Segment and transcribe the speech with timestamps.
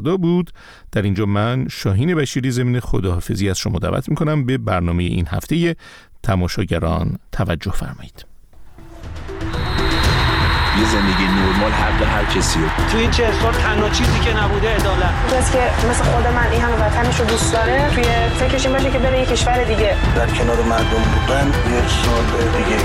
[0.00, 0.50] بود.
[0.92, 5.76] در اینجا من شاهین بشیری زمین خداحافظی از شما دعوت می‌کنم به برنامه این هفته
[6.22, 8.24] تماشاگران توجه فرمایید.
[10.78, 12.60] یه زندگی نرمال حق هر کسی
[12.92, 15.12] تو این چه سال تنها چیزی که نبوده عدالت.
[15.32, 18.04] کسی که مثل خود من این همه وطنش رو دوست داره توی
[18.38, 19.96] فکرش این باشه که بره یه کشور دیگه.
[20.16, 22.24] در کنار مردم بودن یه سال
[22.56, 22.78] دیگه.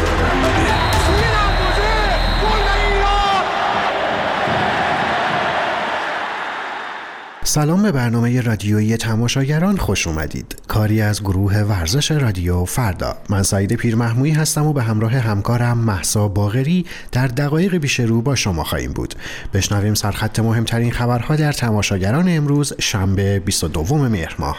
[7.54, 10.56] سلام به برنامه رادیویی تماشاگران خوش اومدید.
[10.68, 13.18] کاری از گروه ورزش رادیو فردا.
[13.30, 18.36] من سعید پیرمحمویی هستم و به همراه همکارم محسا باغری در دقایق پیش رو با
[18.36, 19.16] شما خواهیم بود.
[19.54, 24.58] بشنویم سرخط مهمترین خبرها در تماشاگران امروز شنبه 22 مهر ماه.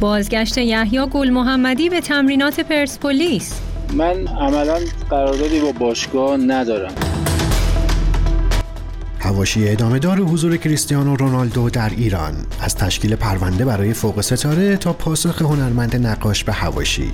[0.00, 3.60] بازگشت یحیی گل محمدی به تمرینات پرسپولیس.
[3.94, 4.78] من عملا
[5.10, 7.11] قراردادی با باشگاه ندارم.
[9.22, 12.34] هواشی ادامه دار حضور کریستیانو رونالدو در ایران.
[12.60, 17.10] از تشکیل پرونده برای فوق ستاره تا پاسخ هنرمند نقاش به هواشی.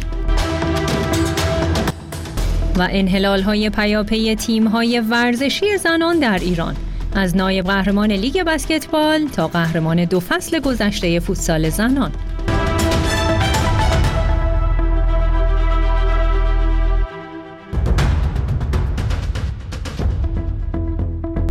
[2.77, 6.77] و انحلال های پیاپی تیم های ورزشی زنان در ایران.
[7.14, 12.12] از نایب قهرمان لیگ بسکتبال تا قهرمان دو فصل گذشته فوتسال زنان.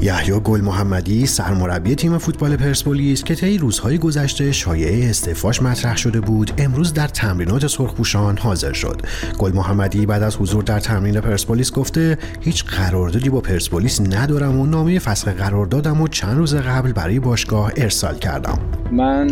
[0.02, 6.22] یحیی گل محمدی سرمربی تیم فوتبال پرسپولیس که طی روزهای گذشته شایعه استعفاش مطرح شده
[6.22, 9.02] بود امروز در تمرینات سرخپوشان حاضر شد.
[9.40, 14.66] گل محمدی بعد از حضور در تمرین پرسپولیس گفته هیچ قراردادی با پرسپولیس ندارم و
[14.66, 18.60] نامه فسخ قراردادم و چند روز قبل برای باشگاه ارسال کردم.
[18.92, 19.28] من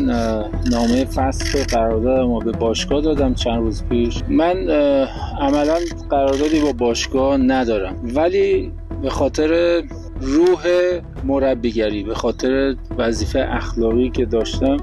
[0.72, 4.23] نامه فسخ قراردادم به باشگاه دادم چند روز پیش.
[4.29, 4.69] من
[5.41, 5.77] عملا
[6.09, 7.95] قراردادی با باشگاه ندارم.
[8.16, 9.81] ولی به خاطر
[10.20, 10.62] روح
[11.26, 14.78] مربیگری به خاطر وظیفه اخلاقی که داشتم.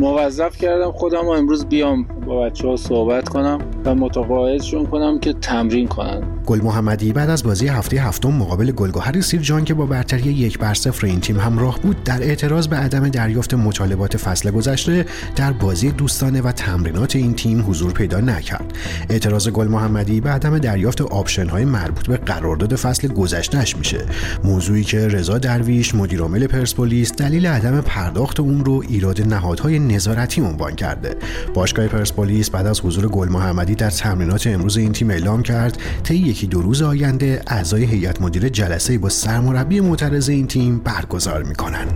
[0.00, 5.88] موظف کردم خودم امروز بیام با بچه ها صحبت کنم و متقاعدشون کنم که تمرین
[5.88, 6.22] کنن.
[6.46, 10.74] گل محمدی بعد از بازی هفته هفتم مقابل گلگهر سیرجان که با برتری یک بر
[10.74, 15.06] صفر این تیم همراه بود در اعتراض به عدم دریافت مطالبات فصل گذشته
[15.36, 18.72] در بازی دوستانه و تمرینات این تیم حضور پیدا نکرد.
[19.10, 24.04] اعتراض گل محمدی به عدم دریافت option های مربوط به قرارداد فصل گذشتهش میشه.
[24.44, 30.74] موضوعی که رضا درویش مدیرعامل پرسپولیس دلیل عدم پرداخت اون رو ایراد نهادهای نظارتی عنوان
[30.74, 31.16] کرده.
[31.54, 36.14] باشگاه پرسپولیس بعد از حضور گل محمدی در تمرینات امروز این تیم اعلام کرد طی
[36.14, 41.86] یکی دو روز آینده اعضای هیئت مدیره جلسه با سرمربی معترض این تیم برگزار می‌کنن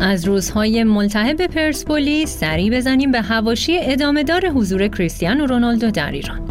[0.00, 6.47] از روزهای ملتهب پرسپولیس سری بزنیم به هواشی ادامه دار حضور کریستیانو رونالدو در ایران.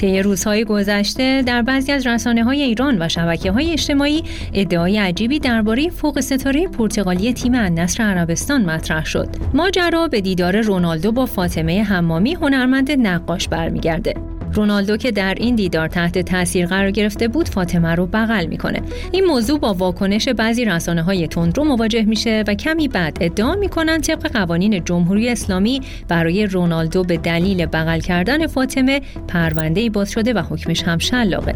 [0.00, 4.22] طی روزهای گذشته در بعضی از رسانه های ایران و شبکه های اجتماعی
[4.54, 9.28] ادعای عجیبی درباره فوق ستاره پرتغالی تیم النصر عربستان مطرح شد.
[9.54, 14.29] ماجرا به دیدار رونالدو با فاطمه حمامی هنرمند نقاش برمیگرده.
[14.54, 18.82] رونالدو که در این دیدار تحت تاثیر قرار گرفته بود فاطمه رو بغل می‌کنه.
[19.12, 24.00] این موضوع با واکنش بعضی رسانه های تندرو مواجه میشه و کمی بعد ادعا می‌کنن
[24.00, 30.38] طبق قوانین جمهوری اسلامی برای رونالدو به دلیل بغل کردن فاطمه پرونده باز شده و
[30.38, 31.54] حکمش هم شلاقه.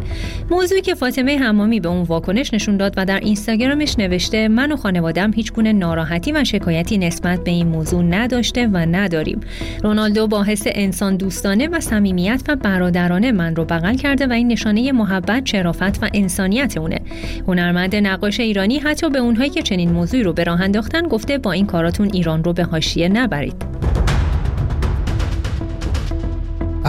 [0.51, 4.75] موضوعی که فاطمه حمامی به اون واکنش نشون داد و در اینستاگرامش نوشته من و
[4.75, 9.39] خانوادم هیچ گونه ناراحتی و شکایتی نسبت به این موضوع نداشته و نداریم.
[9.83, 12.55] رونالدو با حس انسان دوستانه و صمیمیت و
[12.85, 16.99] برادرانه من رو بغل کرده و این نشانه محبت، شرافت و انسانیت اونه.
[17.47, 21.51] هنرمند نقاش ایرانی حتی به اونهایی که چنین موضوعی رو به راه انداختن گفته با
[21.51, 23.55] این کاراتون ایران رو به حاشیه نبرید.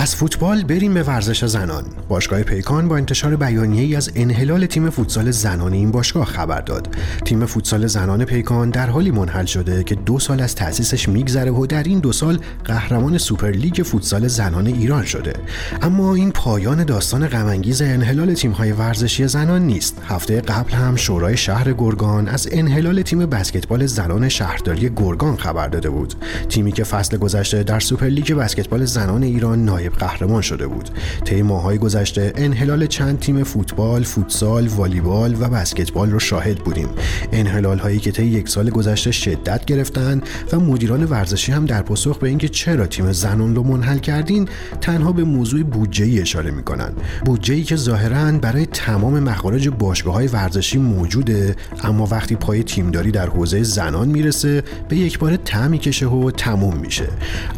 [0.06, 1.84] از فوتبال بریم به ورزش زنان.
[2.09, 6.97] باشگاه پیکان با انتشار بیانیه ای از انحلال تیم فوتسال زنان این باشگاه خبر داد.
[7.25, 11.66] تیم فوتسال زنان پیکان در حالی منحل شده که دو سال از تأسیسش میگذره و
[11.66, 15.33] در این دو سال قهرمان سوپرلیگ فوتسال زنان ایران شده.
[15.83, 20.03] اما این پایان داستان غمانگیز انحلال تیم‌های ورزشی زنان نیست.
[20.09, 25.91] هفته قبل هم شورای شهر گرگان از انحلال تیم بسکتبال زنان شهرداری گرگان خبر داده
[25.91, 26.15] بود.
[26.48, 30.91] تیمی که فصل گذشته در سوپرلیگ بسکتبال زنان ایران نایب قهرمان شده بود
[31.25, 36.89] طی ماه‌های گذشته انحلال چند تیم فوتبال، فوتسال، والیبال و بسکتبال رو شاهد بودیم.
[37.33, 40.22] انحلال هایی که طی یک سال گذشته شدت گرفتن
[40.53, 44.48] و مدیران ورزشی هم در پاسخ به اینکه چرا تیم زنان رو منحل کردین
[44.81, 46.92] تنها به موضوع بودجه ای اشاره می‌کنن.
[47.25, 53.10] بودجه ای که ظاهرا برای تمام مخارج باشگاه های ورزشی موجوده اما وقتی پای تیمداری
[53.10, 57.09] در حوزه زنان می‌رسه به یک بار تعمی کشه و تموم میشه.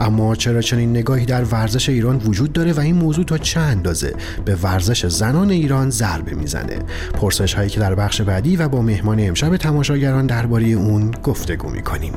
[0.00, 4.14] اما چرا چنین نگاهی در ورزش ایران وجود داره و این موضوع تا چه اندازه
[4.44, 6.78] به ورزش زنان ایران ضربه می‌زنه.
[7.14, 12.12] پرسش هایی که در بخش بعدی و با مهمان امشب تماشاگران درباره اون گفتگو می‌کنیم.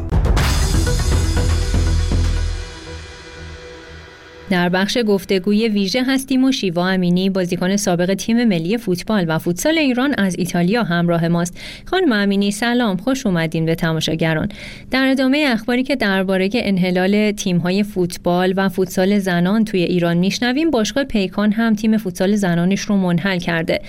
[4.51, 9.77] در بخش گفتگوی ویژه هستیم و شیوا امینی بازیکن سابق تیم ملی فوتبال و فوتسال
[9.77, 11.57] ایران از ایتالیا همراه ماست.
[11.85, 14.49] خانم امینی سلام خوش اومدین به تماشاگران.
[14.91, 21.03] در ادامه اخباری که درباره انحلال تیم‌های فوتبال و فوتسال زنان توی ایران میشنویم باشگاه
[21.03, 23.81] پیکان هم تیم فوتسال زنانش رو منحل کرده.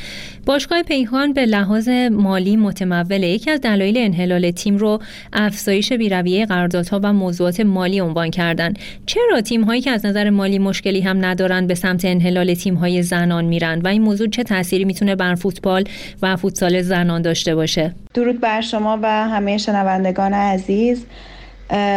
[0.47, 7.00] باشگاه پیکان به لحاظ مالی متموله یکی از دلایل انحلال تیم رو افزایش بیرویه قراردادها
[7.03, 8.75] و موضوعات مالی عنوان کردن.
[9.06, 13.44] چرا تیم‌هایی که از نظر مالی مشکلی هم ندارن به سمت انحلال تیم های زنان
[13.44, 15.84] میرن و این موضوع چه تأثیری می‌تونه بر فوتبال
[16.22, 21.06] و فوتسال زنان داشته باشه؟ درود بر شما و همه شنوندگان عزیز.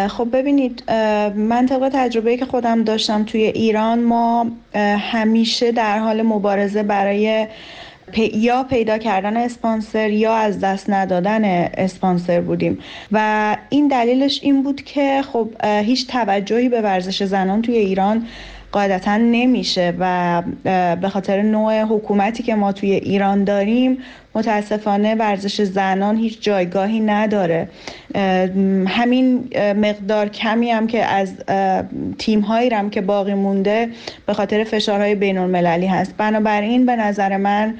[0.07, 0.83] خب ببینید
[1.35, 4.47] من طبق تجربه که خودم داشتم توی ایران ما
[5.11, 7.47] همیشه در حال مبارزه برای
[8.33, 11.45] یا پیدا کردن اسپانسر یا از دست ندادن
[11.77, 12.79] اسپانسر بودیم.
[13.11, 18.27] و این دلیلش این بود که خب هیچ توجهی به ورزش زنان توی ایران
[18.75, 20.43] قاعدتا نمیشه و
[21.01, 23.97] به خاطر نوع حکومتی که ما توی ایران داریم
[24.35, 27.69] متاسفانه ورزش زنان هیچ جایگاهی نداره.
[28.87, 31.33] همین مقدار کمی هم که از
[32.17, 33.89] تیم هایی هم که باقی مونده
[34.25, 36.17] به خاطر فشارهای بین المللی هست.
[36.17, 37.73] بنابراین به نظر من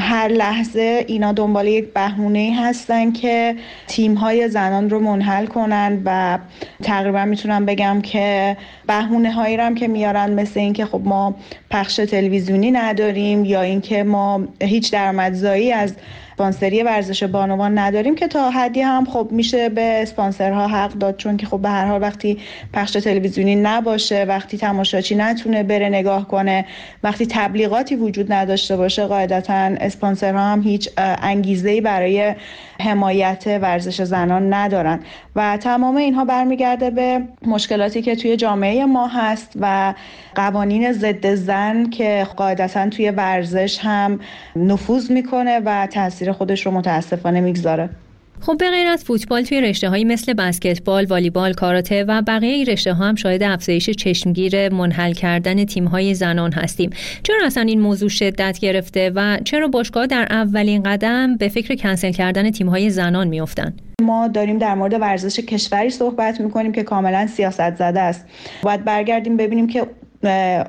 [0.00, 3.56] هر لحظه اینا دنبال یک بهونه هستن که
[3.86, 6.38] تیم های زنان رو منحل کنن و
[6.82, 8.56] تقریبا می‌تونم بگم که
[8.86, 11.34] بهونه هایی هم که میارن مثل اینکه خب ما
[11.70, 15.94] پخش تلویزیونی نداریم یا اینکه ما هیچ درآمدزایی از
[16.38, 21.36] اسپانسری ورزش بانوان نداریم که تا حدی هم خب میشه به اسپانسرها حق داد چون
[21.36, 22.38] که خب به هر حال وقتی
[22.72, 26.66] پخش تلویزیونی نباشه وقتی تماشاچی نتونه بره نگاه کنه
[27.02, 30.90] وقتی تبلیغاتی وجود نداشته باشه قاعدتا اسپانسرها هم هیچ
[31.22, 32.34] انگیزه برای
[32.80, 35.00] حمایت ورزش زنان ندارن.
[35.36, 39.94] و تمام اینها برمیگرده به مشکلاتی که توی جامعه ما هست و
[40.34, 44.20] قوانین ضد زن که قاعدتا توی ورزش هم
[44.56, 47.90] نفوذ می‌کنه و تاثیر خودش رو متاسفانه می‌گذاره
[48.40, 52.92] خب به غیر از فوتبال توی رشته هایی مثل بسکتبال، والیبال، کاراته و بقیه رشته
[52.92, 56.90] ها هم شاهد افزایش چشمگیر منحل کردن تیم های زنان هستیم.
[57.22, 62.12] چرا اصلا این موضوع شدت گرفته و چرا باشگاه در اولین قدم به فکر کنسل
[62.12, 67.26] کردن تیم های زنان میافتن؟ ما داریم در مورد ورزش کشوری صحبت می‌کنیم که کاملا
[67.26, 68.26] سیاست زده است.
[68.62, 69.86] باید برگردیم ببینیم که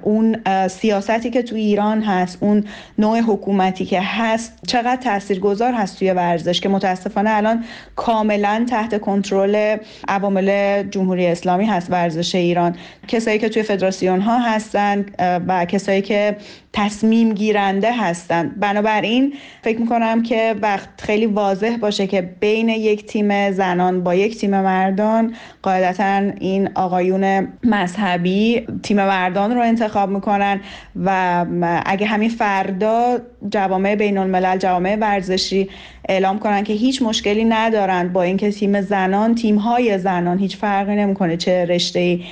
[0.03, 0.37] اون
[0.67, 2.63] سیاستی که تو ایران هست اون
[2.97, 7.63] نوع حکومتی که هست چقدر تاثیرگذار هست توی ورزش که متاسفانه الان
[7.95, 12.75] کاملا تحت کنترل عوامل جمهوری اسلامی هست ورزش ایران.
[13.07, 15.05] کسایی که توی فدراسیون ها هستن
[15.47, 16.37] و کسایی که
[16.73, 23.51] تصمیم گیرنده هستند بنابراین فکر می‌کنم که وقت خیلی واضح باشه که بین یک تیم
[23.51, 30.61] زنان با یک تیم مردان قاعدتا این آقایون مذهبی تیم مردان رو انتخاب می‌کنن
[31.05, 31.45] و
[31.85, 33.17] اگه همین فردا
[33.51, 35.69] جوامع بین الملل جوامع ورزشی
[36.07, 40.95] اعلام کنن که هیچ مشکلی ندارن با اینکه تیم زنان تیم های زنان هیچ فرقی
[40.95, 42.23] نمی‌کنه چه رشته ای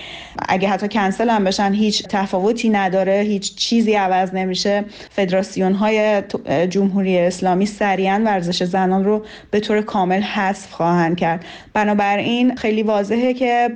[0.49, 4.83] اگه حتی کنسل هم بشن هیچ تفاوتی نداره هیچ چیزی عوض نمیشه.
[5.09, 6.21] فدراسیون های
[6.69, 11.45] جمهوری اسلامی سریعا ورزش زنان رو به طور کامل حذف خواهند کرد.
[11.73, 13.69] بنابراین خیلی واضحه که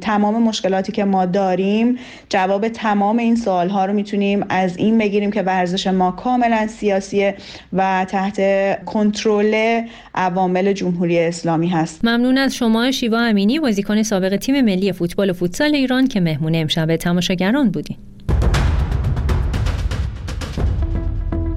[0.00, 1.98] تمام مشکلاتی که ما داریم
[2.28, 7.34] جواب تمام این سوال ها رو می‌تونیم از این بگیریم که ورزش ما کاملا سیاسیه
[7.72, 8.38] و تحت
[8.84, 9.11] کنترل
[10.14, 12.04] عوامل جمهوری اسلامی هست.
[12.04, 16.54] ممنون از شما شیوا امینی بازیکن سابق تیم ملی فوتبال و فوتسال ایران که مهمون
[16.54, 17.98] امشب تماشاگران بودیم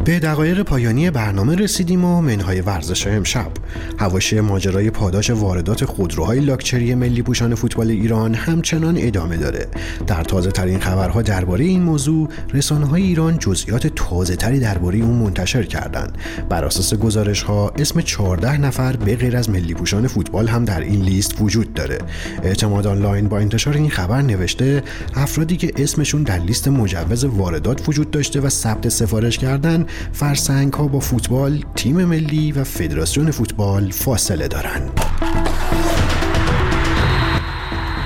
[0.06, 3.52] به دقایق پایانی برنامه رسیدیم و منهای ورزش امشب.
[4.00, 9.68] هواشی ماجرای پاداش واردات خودروهای لاکچری ملی پوشان فوتبال ایران همچنان ادامه داره.
[10.08, 15.16] در تازه ترین خبرها درباره این موضوع رسانه های ایران جزئیات تازه تری درباره اون
[15.16, 16.18] منتشر کردند
[16.50, 20.82] بر اساس گزارش ها اسم 14 نفر به غیر از ملی پوشان فوتبال هم در
[20.82, 21.98] این لیست وجود داره.
[22.44, 24.84] اعتماد آنلاین با انتشار این خبر نوشته
[25.16, 30.88] افرادی که اسمشون در لیست مجوز واردات وجود داشته و ثبت سفارش کردن فرسنگ ها
[30.88, 35.02] با فوتبال، تیم ملی و فدراسیون فوتبال فاصله دارند.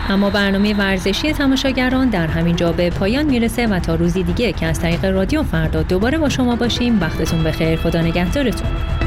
[0.09, 4.65] اما برنامه ورزشی تماشاگران در همین جا به پایان می‌رسه و تا روزی دیگه که
[4.65, 7.01] از طریق رادیو فردا دوباره با شما باشیم.
[7.01, 7.75] وقتتون بخیر.
[7.75, 8.98] خدا نگهدارتون.